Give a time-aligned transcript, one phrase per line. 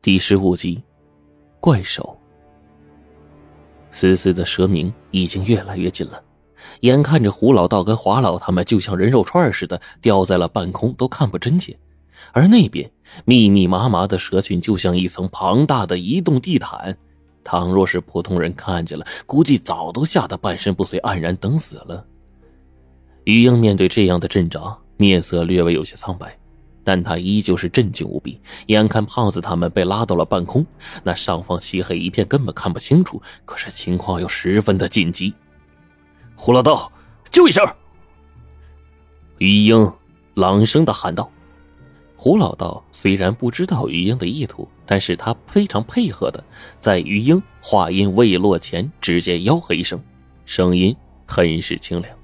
[0.00, 0.80] 第十五集，
[1.58, 2.16] 怪兽。
[3.90, 6.22] 思思的蛇鸣已经越来越近了，
[6.82, 11.76] 眼看着胡老道跟华老他们就像人肉串似的掉在了半空，都看不真切。
[12.30, 12.88] 而那边
[13.24, 16.96] 密密麻麻的蛇群就像一层庞大的移动地毯，
[17.42, 22.06] 倘若是普通人看见了，估计早都吓得半身不遂，黯然等死了。
[23.24, 26.38] 于英面对这样的阵仗，面色略微有些苍白。
[26.88, 30.64] 但他依旧是震惊无比，眼看胖子他们被拉到了半空，
[31.04, 33.20] 那上方漆黑一片，根本看不清楚。
[33.44, 35.34] 可是情况又十分的紧急，
[36.34, 36.90] 胡老道，
[37.30, 37.62] 救一声！
[39.36, 39.92] 于英
[40.32, 41.30] 朗声的喊道。
[42.16, 46.42] 胡老道虽然不知道于英的意图，但是他非常配合的，
[46.78, 50.02] 在于英话音未落前，直接吆喝一声，
[50.46, 52.17] 声音很是清凉。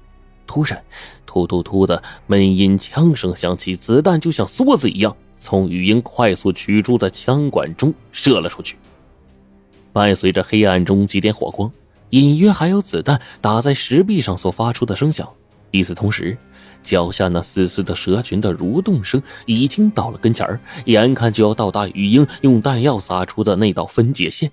[0.47, 0.81] 突然，
[1.25, 8.77] 突突突的闷音枪声响起，子弹就像梭子一样从语音快速取出的枪管中射了出去。
[9.91, 11.71] 伴随着黑暗中几点火光，
[12.09, 15.27] 隐约还有子弹打在石壁上所发出的声响。
[15.71, 16.37] 与此同时，
[16.81, 24.49] 脚下那丝丝的蛇群的蠕动声已经到了跟前儿，眼看就要到达雨英用弹药撒出的那道分界线。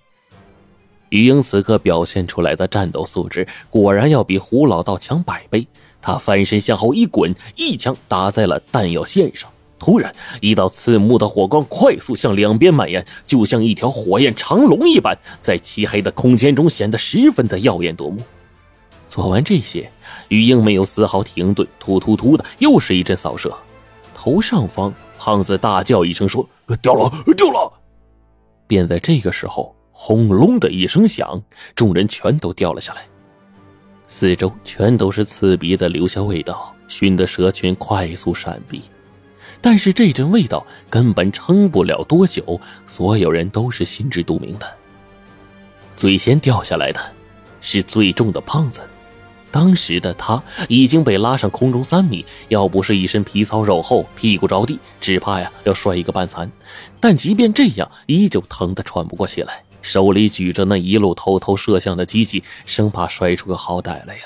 [1.13, 5.67] 雨英此刻表现出来的战斗素质，果然要比胡老道强百倍。
[6.01, 9.51] 他翻身向后一滚，一枪打在了弹药线上。
[9.79, 18.23] 突然，一道刺目的火光快速向两边蔓延，就像一条火焰长龙一般，在漆黑的空间中显得十分的耀眼夺目。
[19.07, 19.93] 做完这些，
[20.29, 23.55] 雨英没有丝毫停顿，突突突的又是一阵扫射。
[24.15, 26.49] 头上方，胖子大叫一声说
[26.81, 27.71] ：“掉了，掉了！”
[28.67, 31.41] 便在这个时候，轰隆的一声响，
[31.77, 33.03] 众人全都掉了下来。
[34.09, 38.83] 四周全都是刺鼻的硫硝味道，熏得蛇群快速闪避。
[39.61, 44.67] 但是这阵味道根本撑不了多久，所有人都是心知肚明的。
[45.95, 47.01] 最先掉下来的，
[47.61, 48.81] 是最重的胖子。
[49.53, 56.51] 当时的他已经被拉上空中三米，要不是一身皮糙肉厚，屁股着地，只怕呀要摔一个半残。
[56.99, 59.63] 但即便这样，依旧疼得喘不过气来。
[59.83, 64.23] 手里举着那一路偷偷摄像的机器，生怕摔出个好歹来呀。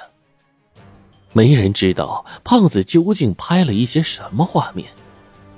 [1.32, 4.88] 没人知道胖子究竟拍了一些什么画面，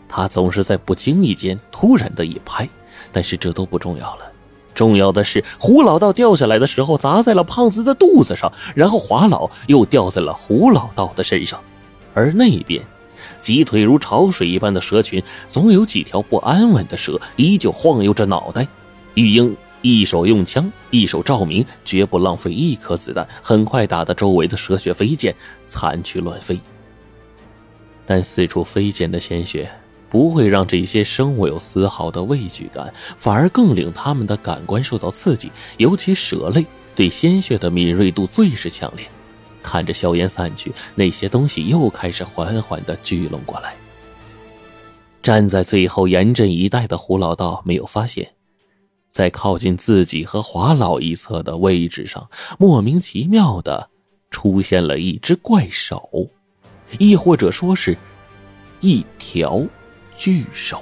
[0.08, 2.68] 他总是在不经意间突然的一拍，
[3.12, 4.32] 但是这都不重要了。
[4.74, 11.60] 重要的是胡老道掉下来的时候砸在了胖子的肚子上，然后华老又掉在了胡老道的身上，
[12.14, 12.82] 而那边，
[13.40, 18.66] 鸡腿如潮水一般的蛇群，总有几条不安稳的蛇依旧晃悠着脑袋。
[19.14, 19.56] 玉英。
[19.82, 23.26] 一手用枪，一手照明，绝不浪费一颗子弹。
[23.42, 25.34] 很快打得周围的蛇血飞溅，
[25.66, 26.60] 残躯乱飞。
[28.04, 29.70] 但四处飞溅的鲜血
[30.08, 35.52] 不会让这些生物有丝毫的畏惧感，反而更令他们的感官受到刺激。
[35.76, 36.64] 尤其蛇类
[36.96, 39.06] 对鲜血的敏锐度最是强烈。
[39.62, 43.74] 看着硝烟散去，那些东西又开始缓缓的聚拢过来。
[45.22, 48.26] 站在最后严阵以待的胡老道没有发现。
[49.18, 53.90] 在靠近自己和华老一侧的位置上，莫名其妙的
[54.30, 56.30] 出现了一只怪手，
[57.00, 57.96] 亦或者说是
[58.78, 59.60] 一条
[60.16, 60.80] 巨手。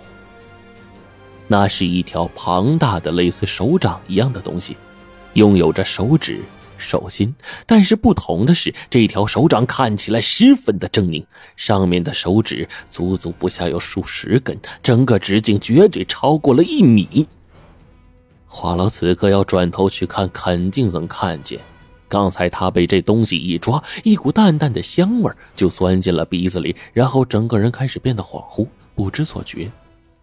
[1.49, 4.77] 那是一条庞大的、类似手掌一样的东西，
[5.33, 6.43] 拥有着手指、
[6.77, 11.25] 手心，但是不同的是，这条手掌看起来十分的狰狞，
[11.57, 17.27] 上面的手指足足不下有数十根，整个直径绝对超过了一米。
[18.47, 21.61] 华老此刻要转头去看，肯定能看见。
[22.09, 29.71] 刚才他被这东西一抓，一股淡淡的香味就钻进了鼻子里，然后整个人开始变得恍惚，不知所觉。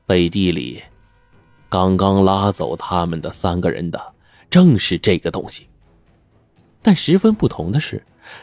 [0.05, 0.81] 背地里，
[1.69, 4.01] 刚刚拉走他们的三个人的，
[4.49, 5.67] 正是这个东西。
[6.81, 8.01] 但十分不同的是，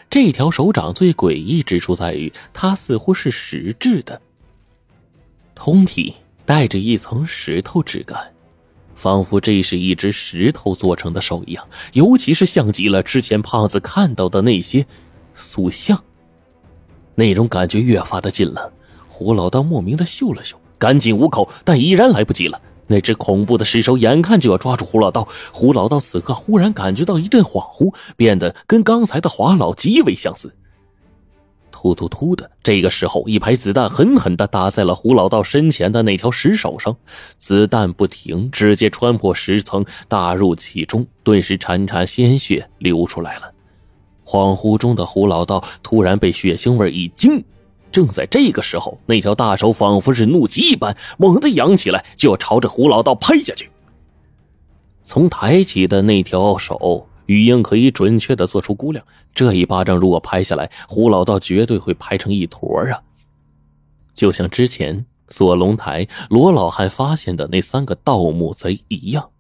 [0.09, 4.21] 这条手掌最诡异之处在于，它似乎是石质的，
[5.55, 6.15] 通体
[6.45, 8.31] 带着一层石头质感。
[9.01, 14.85] 仿佛这是一只石头做成的手一样，尤其是像极了之前胖子看到的那些
[15.33, 15.99] 塑像。
[17.15, 18.71] 那种感觉越发的近了。
[19.09, 22.61] 胡老道莫名的嗅了嗅，赶紧捂口，但已然来不及了。
[22.89, 25.27] 那只恐怖的尸手眼看就要抓住胡老道。
[25.51, 30.55] 胡老道此刻忽然感觉到一阵恍惚，变得跟刚才的华老极为相似。
[31.81, 36.95] 突突突的，这个时候，一排子弹狠狠的打在了胡老道身前的那条石手上，
[37.39, 43.51] 子弹不停，直接穿破石层，打入其中，顿时潺潺鲜血流出来了。
[44.27, 47.43] 恍惚中的胡老道突然被血腥味一惊，
[47.91, 53.71] 正在这个时候，那条大手仿佛是怒极一般，猛地扬起来，就要朝着胡老道拍下去。
[55.03, 59.05] 从抬起的那条手，玉英可以准确的做出估量。
[59.33, 63.01] 这一巴掌如果拍下来，胡老道绝对会拍成一坨啊！
[64.13, 69.31] 就像之前锁龙台罗老汉发现的那三个盗墓贼一样。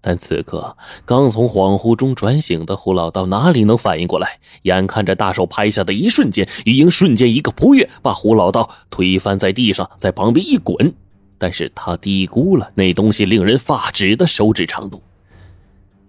[0.00, 4.38] 但此刻刚从恍惚中转醒的胡老道哪里能反应过来？
[4.62, 10.94] 眼看着大手拍下的一瞬间，玉英瞬间一个扑跃，把胡老道推翻在地上，在旁边一滚。
[11.36, 15.02] 但是他低估了那东西令人发指的手指长度。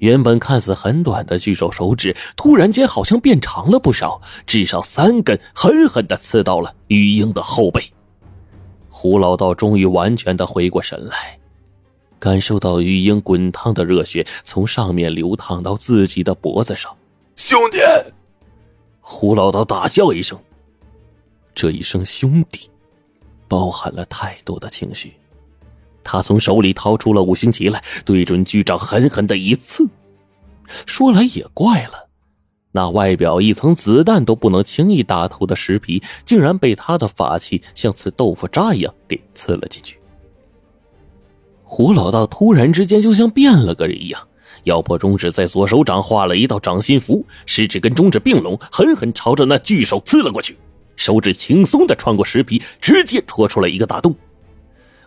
[0.03, 7.81] 原本看似很短的巨手手指，突然间好像变长了不少，至少三根，狠狠的刺到了玉英的后背。
[8.89, 11.39] 胡老道终于完全的回过神来，
[12.19, 16.93] 感受到玉英滚烫的热血从上面流淌到自己的脖子上。
[17.37, 17.79] 兄弟！
[18.99, 20.37] 胡老道大叫一声，
[21.55, 22.69] 这一声“兄弟”，
[23.47, 25.13] 包含了太多的情绪。
[26.03, 29.87] 他从手里掏出了五星旗来，对准局长狠狠的一刺。
[30.85, 32.09] 说来也怪了，
[32.71, 39.99] 那外表一层子弹都不能轻易打透的石皮，竟然被他的法器像刺豆腐渣一样给刺了进去。
[41.63, 44.27] 胡老道突然之间就像变了个人一样，
[44.65, 50.57] 咬破中指，在左手掌画了一道掌心符，食指跟中指并拢，狠狠朝着那巨手刺了过去。
[50.95, 54.15] 手指轻松的穿过石皮，直接戳出了一个大洞。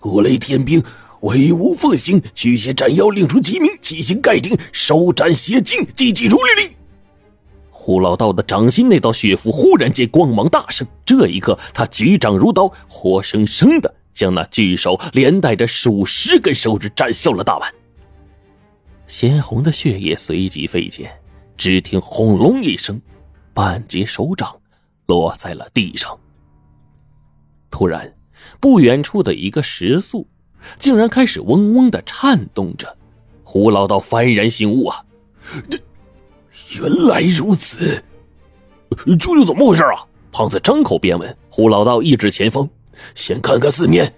[0.07, 0.81] 五雷天兵，
[1.23, 6.77] 威武奉行，驱邪斩妖，令出其名，七星盖顶，手斩邪精，急急如律令。
[7.71, 17.75] 胡老道的掌心那道血符忽然间光芒大盛，这一刻他举掌如刀，活生生的将那巨手连带着数十根手指斩削了大半。
[19.09, 21.11] 鲜红的血液随即飞溅，
[21.57, 23.01] 只听轰隆一声，
[23.53, 24.57] 半截手掌
[25.07, 26.17] 落在了地上。
[27.73, 28.13] 突然。
[28.61, 30.27] 不远处的一个石塑，
[30.79, 32.97] 竟然开始嗡嗡的颤动着。
[33.43, 35.05] 胡老道幡然醒悟啊，
[35.71, 35.79] 这
[36.81, 38.03] 原来如此！
[39.19, 40.07] 究竟怎么回事啊？
[40.33, 41.37] 胖子张口便问。
[41.49, 42.69] 胡老道一指前方，
[43.15, 44.13] 先看看四面。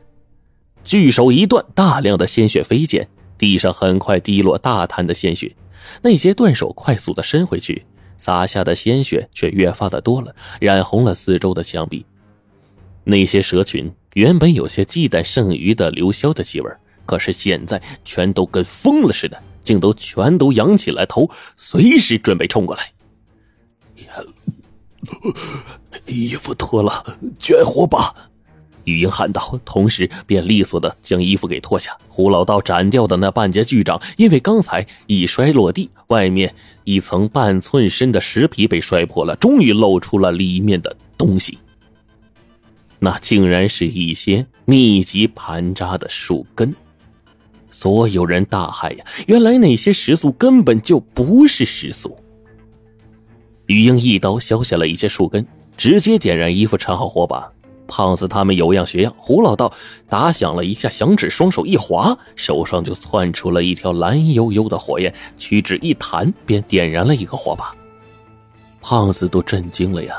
[0.83, 3.07] 巨手一断，大量的鲜血飞溅，
[3.37, 5.55] 地上很快滴落大滩的鲜血。
[6.03, 7.85] 那些断手快速的伸回去，
[8.17, 12.05] 洒下的鲜血却越发的多了，染红了四周的墙壁。
[13.09, 13.91] 那些蛇群。
[14.13, 16.71] 原本有些忌惮剩余的刘潇的气味，
[17.07, 22.93] 可是现在全都跟疯了似的，竟都全都仰起了头，随时准备冲过来。
[26.07, 27.05] 衣服脱了，
[27.39, 28.15] 卷火把！
[28.85, 31.97] 雨英喊道，同时便利索的将衣服给脱下。
[32.09, 36.53] 胡老道斩掉的那半截巨掌，因为刚才一摔落地，外面
[36.85, 41.59] 一层半寸深的石皮被摔破了，终于露出了里面的东西。
[42.99, 46.75] 那竟然是一些密集盘扎的树根，
[47.71, 49.05] 所有人大骇呀！
[49.27, 52.19] 原来那些石塑根本就不是石塑。
[53.67, 55.47] 玉英一刀削下了一些树根，
[55.77, 57.53] 直接点燃衣服，缠好火把。
[57.87, 59.73] 胖子他们有样学样，胡老道
[60.09, 67.75] 打响了一下响指，双手一划，手上就窜出了一条蓝油油的火焰，屈指一弹，便点燃了一个火把。
[68.81, 70.15] 胖子都震惊了呀！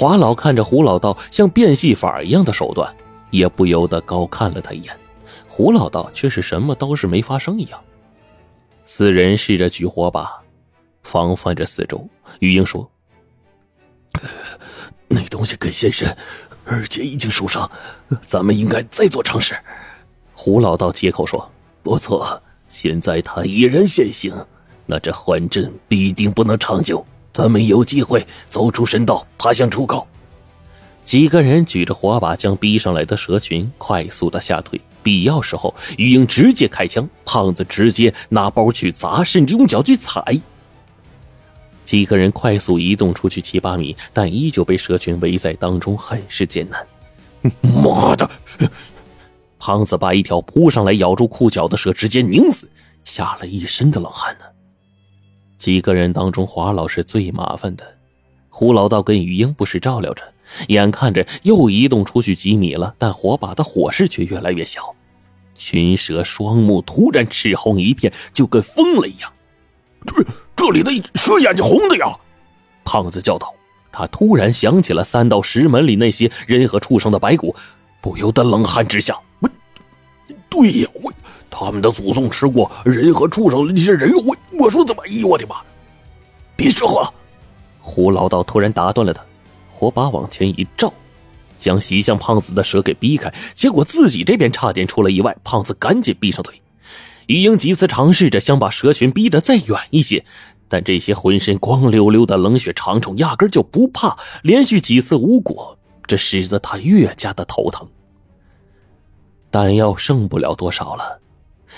[0.00, 2.90] 华老看着胡老道像变戏法一样的手段，
[3.28, 4.98] 也不由得高看了他一眼。
[5.46, 7.78] 胡老道却是什么都是没发生一样。
[8.86, 10.40] 四人试着举火把，
[11.02, 12.02] 防范着四周。
[12.38, 12.90] 余英说
[15.06, 16.16] ：“那东西更现身，
[16.64, 17.70] 而且已经受伤，
[18.22, 19.54] 咱们应该再做尝试。”
[20.32, 21.46] 胡老道接口说
[21.84, 24.34] ：“不错，现在他已然现形，
[24.86, 30.06] 那这幻阵必定不能长久。”咱们有机会走出神道，爬向出口。
[31.04, 34.80] 几个人举着火把，将逼上来的蛇群快速的吓退。
[35.02, 40.22] 必要时候，于英直接开枪，胖子直接拿包去砸，甚至用脚去踩。
[41.84, 46.86] 几个人快速移动出去七八米，但依旧被蛇群围在当中，很是艰难。
[47.62, 48.30] 妈的！
[49.58, 52.68] 胖子把一条扑上来咬住裤脚的蛇直接拧死，
[53.04, 54.44] 吓了一身的冷汗呢。
[55.60, 57.86] 几个人当中，华老是最麻烦的。
[58.48, 60.22] 胡老道跟雨英不时照料着，
[60.68, 64.80] 眼看着又移动出去几米了，但火把的火势却越来越小。
[65.54, 69.30] 群蛇双目突然赤红一片，就跟疯了一样。
[70.06, 70.24] 这
[70.56, 72.06] 这里的蛇眼睛红的呀！
[72.82, 73.54] 胖子叫道。
[73.92, 77.54] 他突然想起了三道石门里那些人和畜生的白骨，
[78.00, 79.14] 不由得冷汗直下。
[79.40, 79.50] 我，
[80.48, 81.12] 对呀，我。
[81.52, 85.02] 他们的祖宗吃过人和畜生那些人肉，我我说怎么？
[85.06, 85.56] 哎呦我的妈！
[86.54, 87.10] 别说话！
[87.80, 89.24] 胡老道突然打断了他，
[89.70, 90.92] 火把往前一照，
[91.56, 95.34] 将袭向胖子的蛇给逼开，结果自己这边差点出了意外。
[95.42, 96.60] 胖子赶紧闭上嘴。
[97.26, 100.22] 于英几次尝试着想把蛇群逼得再远一些，
[100.68, 107.88] 但这些浑身光溜溜的冷血长虫压根就不怕，连续几次无果，这使得他越加的头疼。
[109.50, 111.18] 弹药剩不了多少了，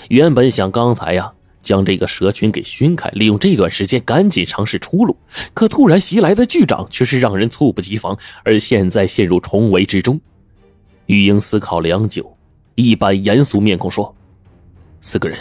[0.09, 1.31] 原本想刚才呀
[1.63, 5.17] 将这个蛇群给熏开，利用这段时间赶紧尝试出路，
[5.55, 10.21] 可突然袭来的巨掌却是让人猝不及防，而现在陷入重围之中。
[11.07, 12.37] 玉英思考良久，
[12.75, 14.15] 一般严肃面孔说
[15.01, 15.39] ：“四个人，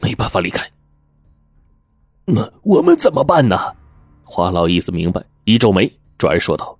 [0.00, 0.66] 没办法离开。
[2.24, 3.58] 那我们怎么办呢？”
[4.24, 6.78] 华老意思明白，一皱眉，转而说道：“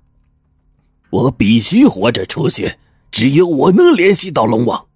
[1.10, 2.76] 我必须活着出去。”
[3.12, 4.86] 只有我能联系到龙王。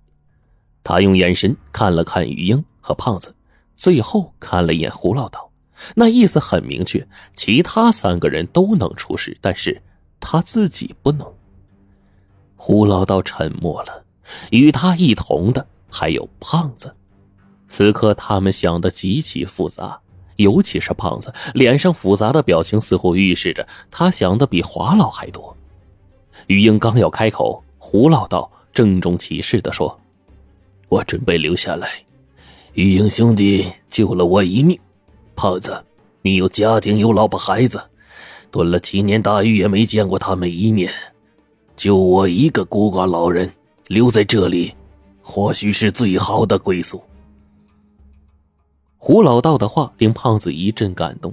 [0.83, 3.35] 他用眼神看了看玉英和胖子，
[3.77, 5.49] 最后看了一眼胡老道，
[5.95, 9.81] 那意思很明确：其他三个人都能出事，但是
[10.19, 11.33] 他自己不能。
[12.57, 14.03] 胡老道沉默了，
[14.51, 16.93] 与他一同的还有胖子。
[17.69, 20.01] 此刻他们想的极其复杂，
[20.37, 25.57] 尤其是胖子脸上复杂的表情，似乎预示着他想的比华老还多。
[26.47, 27.63] 于英刚要开口。
[27.79, 29.97] 胡老道郑重其事的说
[30.89, 31.89] ：“我准备留下来，
[32.77, 34.79] 玉英兄弟救了我一命。
[35.35, 35.83] 胖子，
[36.21, 37.83] 你有家庭，有老婆孩子，
[38.51, 40.93] 蹲了七年大狱也没见过他们一面，
[41.75, 43.51] 就我一个孤寡老人
[43.87, 44.75] 留在这里，
[45.23, 47.03] 或许是最好的归宿。”
[48.99, 51.33] 胡老道的话令胖子一阵感动，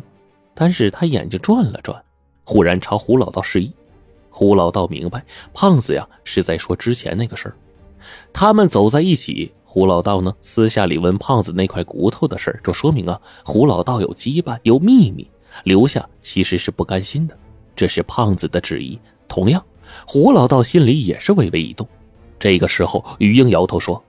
[0.54, 2.02] 但是他眼睛转了转，
[2.46, 3.70] 忽然朝胡老道示意。
[4.30, 5.22] 胡老道明白，
[5.54, 7.56] 胖子呀是在说之前那个事儿。
[8.32, 15.28] 他们走在一起，胡老道呢私下里问胖子那块骨头的事儿，这说明啊，胡老道有羁绊，有秘密，
[15.64, 17.36] 留下其实是不甘心的。
[17.76, 19.00] 这是胖子的旨意。
[19.28, 19.66] 同样，
[20.06, 21.88] 胡老道心里也是微微一动。
[22.40, 24.00] 这个时候，于英摇头说：“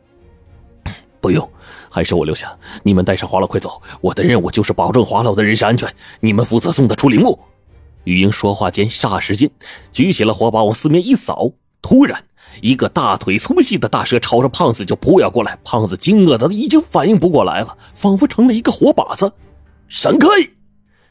[1.19, 1.49] 不用，
[1.89, 2.55] 还是我留下。
[2.83, 5.91] 你们带上华老快走，我的任务就是保证华老的人身安全，
[6.21, 7.39] 你们负责送他出陵墓。”
[8.05, 9.51] 余英说话间，霎时间
[9.91, 11.53] 举起了火把，往四面一扫。
[11.81, 12.23] 突然，
[12.61, 15.59] 一个大腿粗细的大蛇朝着胖子就扑咬过来。
[15.65, 19.33] 胖子惊愕的已经反应不过来了，仿佛成了一个活靶子。
[19.89, 20.29] 闪开！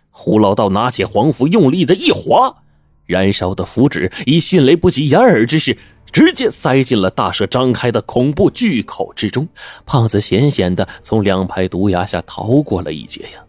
[0.09, 2.57] 胡老道拿起黄符，用力的一划，
[3.05, 5.77] 燃烧的符纸以迅雷不及掩耳之势，
[6.11, 9.47] 直接塞进了大蛇张开的恐怖巨口之中。
[9.85, 13.43] 胖子险险的从两排毒牙下逃过了一劫呀。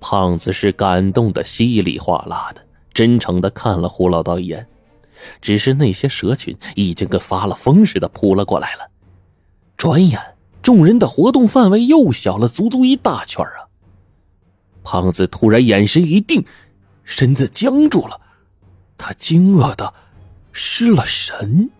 [0.00, 2.60] 胖子是感动的稀里哗啦的，
[2.92, 4.66] 真诚的看了胡老道一眼，
[5.40, 8.90] 只是那些蛇群已经跟发了疯似的扑了过来了。
[9.76, 10.20] 转眼，
[10.62, 13.68] 众人的活动范围又小了足足一大圈啊！
[14.82, 16.44] 胖子突然眼神一定，
[17.04, 18.20] 身子僵住了，
[18.98, 19.94] 他惊愕的
[20.52, 21.70] 失了神。